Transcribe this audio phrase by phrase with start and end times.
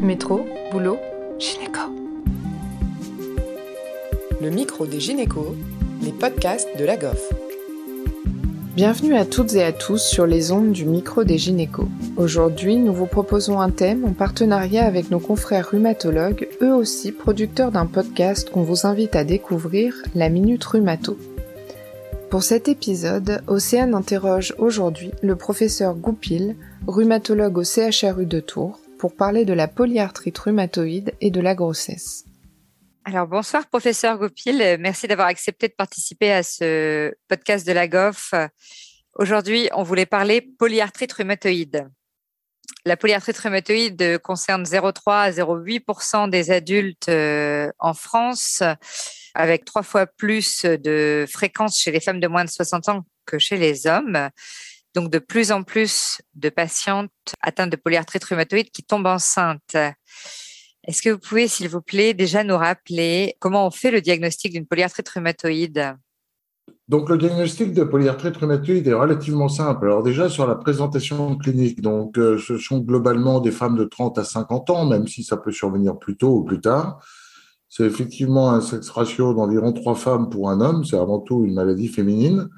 [0.00, 0.98] Métro, boulot,
[1.38, 1.80] gynéco.
[4.42, 5.54] Le micro des gynécos,
[6.02, 7.32] les podcasts de la GOF.
[8.74, 11.88] Bienvenue à toutes et à tous sur les ondes du micro des gynécos.
[12.18, 17.72] Aujourd'hui, nous vous proposons un thème en partenariat avec nos confrères rhumatologues, eux aussi producteurs
[17.72, 21.16] d'un podcast qu'on vous invite à découvrir, la Minute Rhumato.
[22.28, 26.54] Pour cet épisode, Océane interroge aujourd'hui le professeur Goupil,
[26.86, 32.24] rhumatologue au CHRU de Tours, pour parler de la polyarthrite rhumatoïde et de la grossesse.
[33.04, 38.34] Alors bonsoir professeur Goupil, merci d'avoir accepté de participer à ce podcast de la GOF.
[39.14, 41.88] Aujourd'hui, on voulait parler polyarthrite rhumatoïde.
[42.84, 48.62] La polyarthrite rhumatoïde concerne 0,3 à 0,8% des adultes euh, en France,
[49.34, 53.38] avec trois fois plus de fréquence chez les femmes de moins de 60 ans que
[53.38, 54.30] chez les hommes.
[54.96, 57.10] Donc de plus en plus de patientes
[57.42, 59.76] atteintes de polyarthrite rhumatoïde qui tombent enceintes.
[60.88, 64.52] Est-ce que vous pouvez, s'il vous plaît, déjà nous rappeler comment on fait le diagnostic
[64.52, 65.96] d'une polyarthrite rhumatoïde?
[66.88, 69.84] Donc, le diagnostic de polyarthrite rhumatoïde est relativement simple.
[69.84, 74.16] Alors, déjà, sur la présentation clinique, donc, euh, ce sont globalement des femmes de 30
[74.16, 77.04] à 50 ans, même si ça peut survenir plus tôt ou plus tard.
[77.68, 80.84] C'est effectivement un sexe ratio d'environ trois femmes pour un homme.
[80.86, 82.48] C'est avant tout une maladie féminine.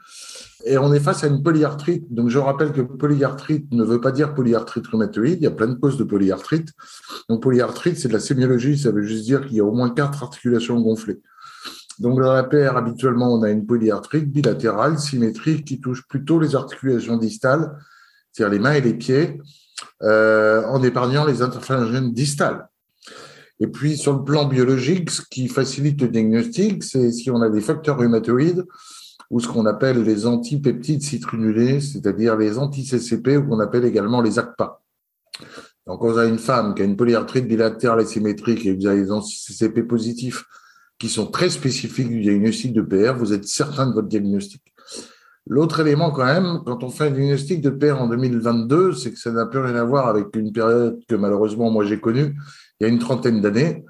[0.64, 2.12] Et on est face à une polyarthrite.
[2.12, 5.38] Donc, je rappelle que polyarthrite ne veut pas dire polyarthrite rhumatoïde.
[5.40, 6.70] Il y a plein de causes de polyarthrite.
[7.28, 8.76] Donc, polyarthrite, c'est de la sémiologie.
[8.76, 11.20] Ça veut juste dire qu'il y a au moins quatre articulations gonflées.
[12.00, 16.56] Donc, dans la PR, habituellement, on a une polyarthrite bilatérale, symétrique, qui touche plutôt les
[16.56, 17.76] articulations distales,
[18.32, 19.40] c'est-à-dire les mains et les pieds,
[20.02, 22.68] euh, en épargnant les interphalangiennes distales.
[23.60, 27.48] Et puis, sur le plan biologique, ce qui facilite le diagnostic, c'est si on a
[27.48, 28.64] des facteurs rhumatoïdes
[29.30, 34.38] ou ce qu'on appelle les antipeptides citrinulés, c'est-à-dire les anti-CCP, ou qu'on appelle également les
[34.38, 34.80] ACPA.
[35.86, 39.10] Donc, vous avez une femme qui a une polyarthrite bilatérale asymétrique et vous avez des
[39.10, 40.44] anti-CCP positifs
[40.98, 44.62] qui sont très spécifiques du diagnostic de PR, vous êtes certain de votre diagnostic.
[45.46, 49.18] L'autre élément quand même, quand on fait un diagnostic de PR en 2022, c'est que
[49.18, 52.36] ça n'a plus rien à voir avec une période que malheureusement moi j'ai connue
[52.80, 53.84] il y a une trentaine d'années.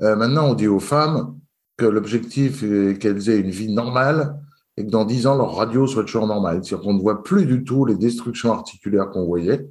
[0.00, 1.38] Euh, maintenant, on dit aux femmes
[1.76, 4.36] que l'objectif est qu'elles aient une vie normale
[4.76, 6.64] et que dans dix ans, leur radio soit toujours normale.
[6.64, 9.68] C'est-à-dire qu'on ne voit plus du tout les destructions articulaires qu'on voyait.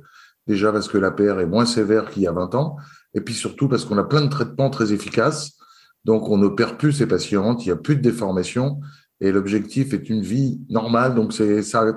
[0.47, 2.78] Déjà parce que la PR est moins sévère qu'il y a 20 ans.
[3.13, 5.57] Et puis surtout parce qu'on a plein de traitements très efficaces
[6.06, 8.79] donc, on ne perd plus ces patientes, il n'y a plus de déformation
[9.19, 11.13] et l'objectif est une vie normale.
[11.13, 11.94] Donc, ça a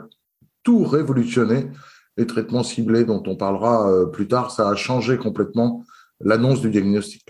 [0.62, 1.70] tout révolutionné.
[2.16, 5.84] Les traitements ciblés dont on parlera euh, plus tard, ça a changé complètement
[6.20, 7.24] l'annonce du diagnostic.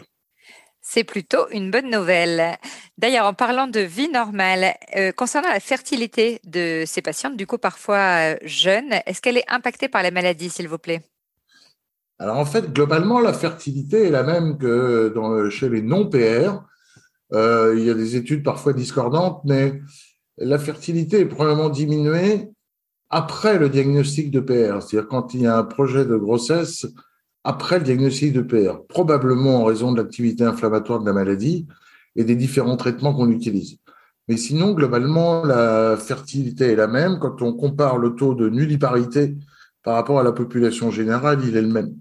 [0.87, 2.59] C'est plutôt une bonne nouvelle.
[2.99, 7.57] D'ailleurs, en parlant de vie normale, euh, concernant la fertilité de ces patientes, du coup
[7.57, 11.01] parfois euh, jeunes, est-ce qu'elle est impactée par la maladie, s'il vous plaît?
[12.19, 16.63] Alors en fait, globalement, la fertilité est la même que chez les non-PR.
[17.33, 19.81] Euh, il y a des études parfois discordantes, mais
[20.37, 22.51] la fertilité est probablement diminuée
[23.09, 26.87] après le diagnostic de PR, c'est-à-dire quand il y a un projet de grossesse
[27.45, 31.67] après le diagnostic de PR, probablement en raison de l'activité inflammatoire de la maladie
[32.17, 33.79] et des différents traitements qu'on utilise.
[34.29, 37.19] Mais sinon, globalement, la fertilité est la même.
[37.19, 39.37] Quand on compare le taux de nulliparité
[39.83, 41.95] par rapport à la population générale, il est le même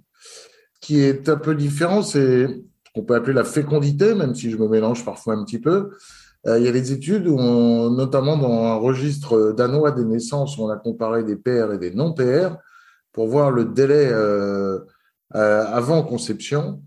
[0.84, 4.58] qui est un peu différent, c'est ce qu'on peut appeler la fécondité, même si je
[4.58, 5.92] me mélange parfois un petit peu.
[6.46, 10.68] Euh, il y a des études, où notamment dans un registre danois des naissances, on
[10.68, 12.58] a comparé des PR et des non-PR
[13.14, 14.80] pour voir le délai euh,
[15.34, 16.82] avant conception.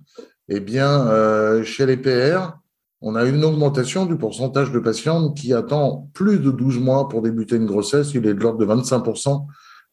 [0.48, 2.58] Eh bien, chez les PR,
[3.02, 7.22] on a une augmentation du pourcentage de patientes qui attend plus de 12 mois pour
[7.22, 8.14] débuter une grossesse.
[8.14, 9.46] Il est de l'ordre de 25%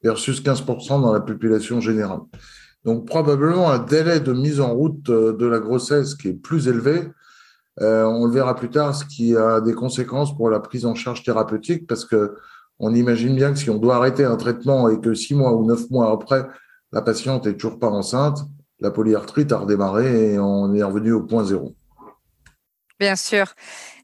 [0.03, 2.21] versus 15% dans la population générale.
[2.85, 6.67] Donc probablement un délai de mise en route euh, de la grossesse qui est plus
[6.67, 7.03] élevé.
[7.81, 10.93] Euh, on le verra plus tard, ce qui a des conséquences pour la prise en
[10.93, 12.35] charge thérapeutique, parce que
[12.79, 15.65] on imagine bien que si on doit arrêter un traitement et que six mois ou
[15.65, 16.45] neuf mois après,
[16.93, 18.39] la patiente est toujours pas enceinte,
[18.79, 21.75] la polyarthrite a redémarré et on est revenu au point zéro.
[22.99, 23.47] Bien sûr.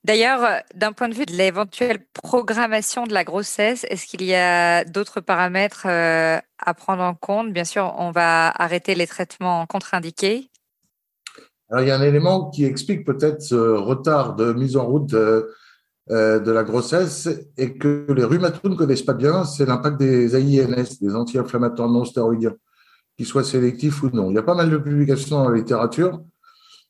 [0.04, 4.84] D'ailleurs, d'un point de vue de l'éventuelle programmation de la grossesse, est-ce qu'il y a
[4.84, 7.54] d'autres paramètres euh, à prendre en compte?
[7.54, 10.50] Bien sûr, on va arrêter les traitements contre-indiqués.
[11.69, 15.06] Alors, il y a un élément qui explique peut-être ce retard de mise en route
[15.06, 15.54] de,
[16.10, 20.98] euh, la grossesse et que les rhumatologues ne connaissent pas bien, c'est l'impact des AINS,
[21.00, 22.56] des anti-inflammatoires non stéroïdiens,
[23.19, 24.31] qu'ils soient sélectifs ou non.
[24.31, 26.21] Il y a pas mal de publications dans la littérature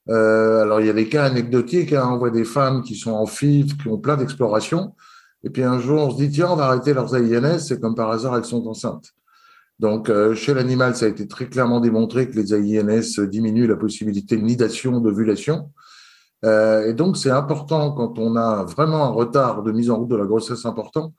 [0.10, 1.94] euh, alors, il y a des cas anecdotiques.
[1.94, 2.10] Hein.
[2.12, 4.96] On voit des femmes qui sont en FIV, qui ont plein d'explorations.
[5.44, 7.60] Et puis un jour, on se dit, tiens, on va arrêter leurs AINS.
[7.60, 9.12] C'est comme par hasard, elles sont enceintes.
[9.78, 14.36] Donc, chez l'animal, ça a été très clairement démontré que les AINS diminuent la possibilité
[14.36, 15.70] de nidation, d'ovulation.
[16.44, 20.16] et donc, c'est important quand on a vraiment un retard de mise en route de
[20.16, 21.14] la grossesse important,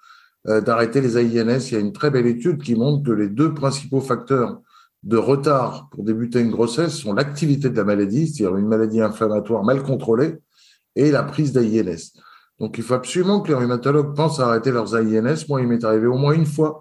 [0.44, 1.68] d'arrêter les AINS.
[1.68, 4.60] Il y a une très belle étude qui montre que les deux principaux facteurs
[5.02, 9.64] de retard pour débuter une grossesse sont l'activité de la maladie, c'est-à-dire une maladie inflammatoire
[9.64, 10.38] mal contrôlée,
[10.97, 12.12] et la prise d'AINS.
[12.58, 15.47] Donc, il faut absolument que les rhumatologues pensent à arrêter leurs AINS.
[15.49, 16.81] Moi, il m'est arrivé au moins une fois.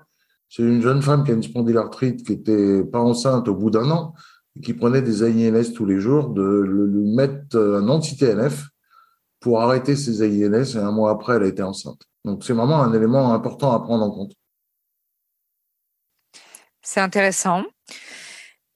[0.50, 3.90] C'est une jeune femme qui a une spondylarthrite, qui était pas enceinte au bout d'un
[3.90, 4.14] an,
[4.58, 8.68] et qui prenait des AINS tous les jours, de lui mettre un anti-TNF
[9.40, 12.02] pour arrêter ses AINS, et un mois après, elle a été enceinte.
[12.26, 14.34] Donc, c'est vraiment un élément important à prendre en compte.
[16.82, 17.64] C'est intéressant.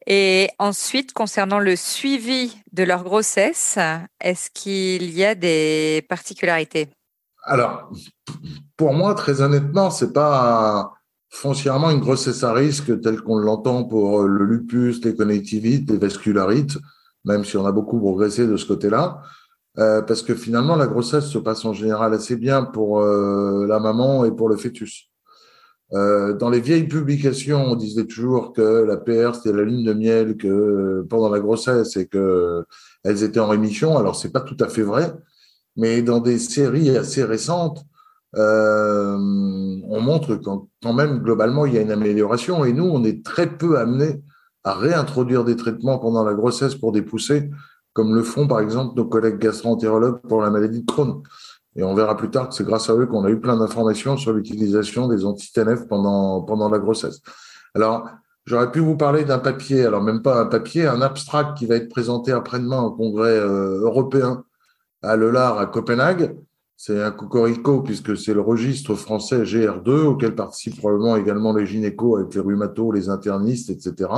[0.06, 3.78] Et ensuite, concernant le suivi de leur grossesse,
[4.20, 6.90] est-ce qu'il y a des particularités?
[7.46, 7.90] Alors,
[8.78, 10.94] pour moi, très honnêtement, c'est pas
[11.30, 16.78] foncièrement une grossesse à risque telle qu'on l'entend pour le lupus, les connectivites, les vascularites,
[17.26, 19.22] même si on a beaucoup progressé de ce côté-là.
[19.80, 23.80] Euh, parce que finalement, la grossesse se passe en général assez bien pour euh, la
[23.80, 25.10] maman et pour le fœtus.
[25.94, 29.94] Euh, dans les vieilles publications, on disait toujours que la PR c'était la lune de
[29.94, 32.66] miel, que euh, pendant la grossesse et que
[33.04, 33.98] elles étaient en rémission.
[33.98, 35.14] Alors c'est pas tout à fait vrai,
[35.78, 37.86] mais dans des séries assez récentes,
[38.36, 42.66] euh, on montre quand, quand même globalement il y a une amélioration.
[42.66, 44.24] Et nous, on est très peu amenés
[44.64, 47.52] à réintroduire des traitements pendant la grossesse pour des poussées,
[47.94, 51.22] comme le font par exemple nos collègues gastro-entérologues pour la maladie de Crohn.
[51.76, 54.18] Et on verra plus tard que c'est grâce à eux qu'on a eu plein d'informations
[54.18, 57.22] sur l'utilisation des anti-TNF pendant, pendant la grossesse.
[57.74, 58.08] Alors,
[58.46, 61.76] j'aurais pu vous parler d'un papier, alors même pas un papier, un abstract qui va
[61.76, 64.44] être présenté après-demain au congrès euh, européen
[65.02, 66.36] à Lelar à Copenhague.
[66.78, 72.20] C'est un cocorico puisque c'est le registre français GR2 auquel participent probablement également les gynécos
[72.20, 74.10] avec les rhumatos, les internistes, etc.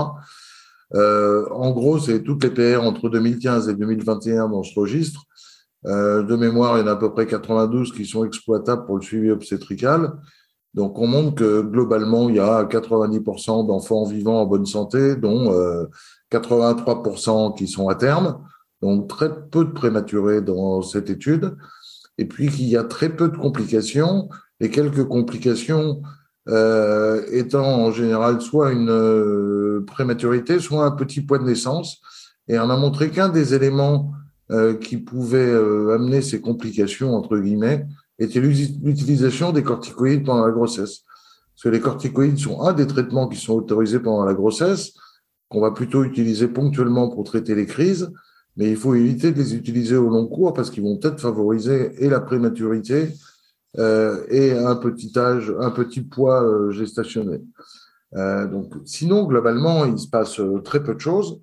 [0.94, 5.26] Euh, en gros, c'est toutes les PR entre 2015 et 2021 dans ce registre.
[5.88, 8.98] Euh, de mémoire, il y en a à peu près 92 qui sont exploitables pour
[8.98, 10.14] le suivi obstétrical.
[10.74, 15.52] Donc, on montre que globalement, il y a 90% d'enfants vivants en bonne santé, dont
[16.32, 18.44] 83% euh, qui sont à terme.
[18.82, 21.56] Donc, très peu de prématurés dans cette étude.
[22.18, 24.30] Et puis, qu'il y a très peu de complications
[24.60, 26.02] et quelques complications
[26.48, 32.02] euh, étant en général soit une prématurité, soit un petit poids de naissance.
[32.48, 34.12] Et on a montré qu'un des éléments
[34.52, 37.88] euh, qui pouvait euh, amener ces complications, entre guillemets,
[38.20, 41.00] était l'utilisation des corticoïdes pendant la grossesse.
[41.56, 44.94] Parce que les corticoïdes sont un des traitements qui sont autorisés pendant la grossesse,
[45.50, 48.12] qu'on va plutôt utiliser ponctuellement pour traiter les crises,
[48.56, 51.96] mais il faut éviter de les utiliser au long cours parce qu'ils vont peut-être favoriser
[51.98, 53.10] et la prématurité
[53.80, 57.42] euh, et un petit âge, un petit poids gestationnel.
[58.14, 61.42] Donc, sinon, globalement, il se passe très peu de choses.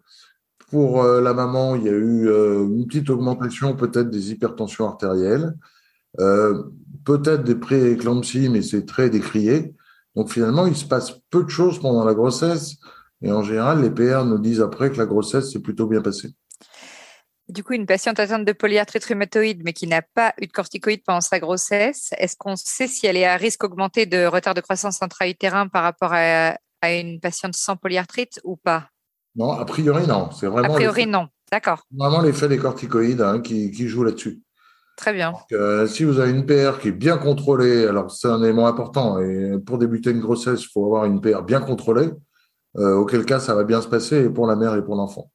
[0.72, 4.88] Pour euh, la maman, il y a eu euh, une petite augmentation peut-être des hypertensions
[4.88, 5.52] artérielles,
[6.18, 6.62] euh,
[7.04, 9.74] peut-être des pré-éclampsies, mais c'est très décrié.
[10.16, 12.76] Donc finalement, il se passe peu de choses pendant la grossesse.
[13.20, 16.30] Et en général, les PR nous disent après que la grossesse s'est plutôt bien passée.
[17.50, 21.02] Du coup, une patiente atteinte de polyarthrite rhumatoïde, mais qui n'a pas eu de corticoïde
[21.04, 24.62] pendant sa grossesse, est-ce qu'on sait si elle est à risque augmenté de retard de
[24.62, 28.88] croissance intra-utérin par rapport à une patiente sans polyarthrite ou pas?
[29.36, 30.30] Non, a priori, non.
[30.30, 31.28] C'est vraiment a priori, non.
[31.50, 31.86] D'accord.
[31.94, 34.40] Vraiment l'effet des corticoïdes hein, qui, qui joue là-dessus.
[34.96, 35.32] Très bien.
[35.52, 39.18] Euh, si vous avez une PR qui est bien contrôlée, alors c'est un élément important.
[39.20, 42.10] Et pour débuter une grossesse, il faut avoir une PR bien contrôlée,
[42.76, 45.30] euh, auquel cas ça va bien se passer pour la mère et pour l'enfant.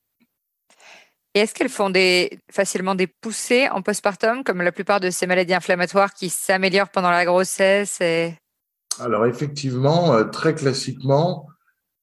[1.34, 5.28] Et est-ce qu'elles font des, facilement des poussées en postpartum, comme la plupart de ces
[5.28, 8.36] maladies inflammatoires qui s'améliorent pendant la grossesse et...
[9.00, 11.46] Alors effectivement, euh, très classiquement,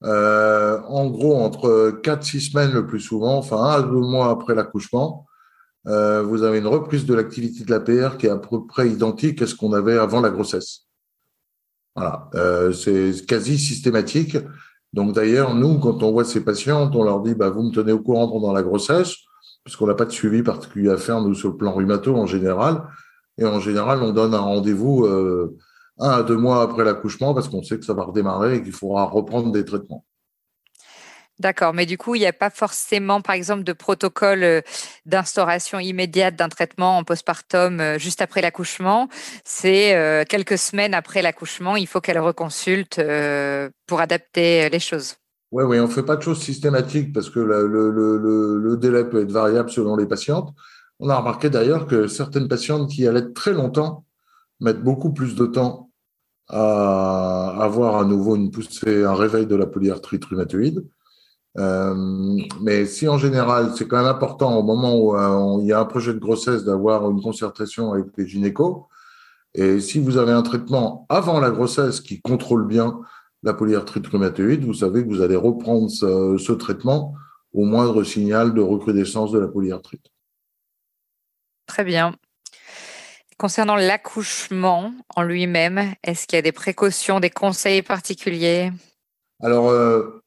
[0.04, 4.54] euh, en gros, entre 4-6 semaines le plus souvent, enfin un à deux mois après
[4.54, 5.26] l'accouchement,
[5.86, 8.88] euh, vous avez une reprise de l'activité de la PR qui est à peu près
[8.88, 10.80] identique à ce qu'on avait avant la grossesse.
[11.96, 14.36] Voilà, euh, c'est quasi systématique.
[14.92, 17.92] Donc d'ailleurs, nous, quand on voit ces patientes, on leur dit, bah, vous me tenez
[17.92, 19.14] au courant pendant la grossesse,
[19.64, 22.26] parce qu'on n'a pas de suivi particulier à faire, nous, sur le plan rhumato en
[22.26, 22.82] général.
[23.38, 25.06] Et en général, on donne un rendez-vous
[25.98, 28.72] un à deux mois après l'accouchement parce qu'on sait que ça va redémarrer et qu'il
[28.72, 30.04] faudra reprendre des traitements.
[31.40, 34.60] D'accord, mais du coup, il n'y a pas forcément, par exemple, de protocole euh,
[35.04, 39.08] d'instauration immédiate d'un traitement en postpartum euh, juste après l'accouchement.
[39.44, 43.02] C'est euh, quelques semaines après l'accouchement, il faut qu'elle reconsulte
[43.86, 45.16] pour adapter les choses.
[45.50, 49.04] Oui, oui, on ne fait pas de choses systématiques parce que le, le, le, délai
[49.04, 50.50] peut être variable selon les patientes.
[51.00, 54.03] On a remarqué d'ailleurs que certaines patientes qui allaient très longtemps
[54.60, 55.90] mettent beaucoup plus de temps
[56.48, 60.86] à avoir à nouveau une poussée, un réveil de la polyarthrite rhumatoïde.
[61.56, 65.72] Euh, mais si en général, c'est quand même important au moment où euh, il y
[65.72, 68.86] a un projet de grossesse d'avoir une concertation avec les gynécos.
[69.54, 73.00] Et si vous avez un traitement avant la grossesse qui contrôle bien
[73.44, 77.14] la polyarthrite rhumatoïde, vous savez que vous allez reprendre ce traitement
[77.52, 80.06] au moindre signal de recrudescence de la polyarthrite.
[81.66, 82.14] Très bien.
[83.38, 88.72] Concernant l'accouchement en lui-même, est-ce qu'il y a des précautions, des conseils particuliers?
[89.42, 90.22] Alors, euh,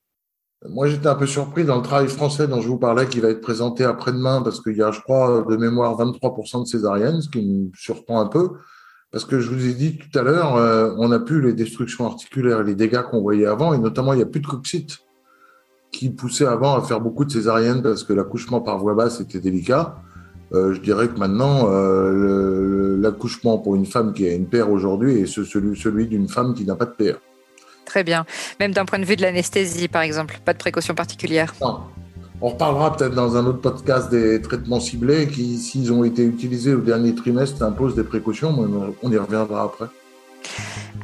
[0.67, 3.29] moi, j'étais un peu surpris dans le travail français dont je vous parlais, qui va
[3.29, 7.29] être présenté après-demain, parce qu'il y a, je crois, de mémoire 23% de césariennes, ce
[7.29, 8.51] qui me surprend un peu.
[9.11, 12.05] Parce que je vous ai dit tout à l'heure, euh, on n'a plus les destructions
[12.05, 14.99] articulaires et les dégâts qu'on voyait avant, et notamment, il n'y a plus de coxite
[15.91, 19.39] qui poussait avant à faire beaucoup de césariennes parce que l'accouchement par voie basse était
[19.39, 19.95] délicat.
[20.53, 25.21] Euh, je dirais que maintenant, euh, l'accouchement pour une femme qui a une paire aujourd'hui
[25.21, 27.17] est celui, celui d'une femme qui n'a pas de paire.
[27.85, 28.25] Très bien.
[28.59, 31.53] Même d'un point de vue de l'anesthésie, par exemple, pas de précaution particulière.
[31.61, 31.79] Non.
[32.39, 36.75] On reparlera peut-être dans un autre podcast des traitements ciblés qui, s'ils ont été utilisés
[36.75, 39.87] au dernier trimestre, imposent des précautions, mais on y reviendra après.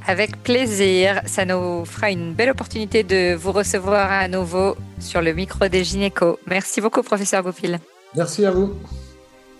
[0.05, 5.33] Avec plaisir, ça nous fera une belle opportunité de vous recevoir à nouveau sur le
[5.33, 6.37] micro des gynécos.
[6.45, 7.79] Merci beaucoup, professeur Goupil.
[8.15, 8.73] Merci à vous.